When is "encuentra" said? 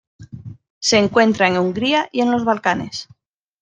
0.97-1.47